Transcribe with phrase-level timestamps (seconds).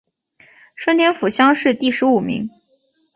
[0.75, 2.49] 顺天府乡试第十五名。